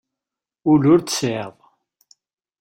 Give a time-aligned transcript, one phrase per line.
[0.69, 1.55] Ul ur t-tesεiḍ.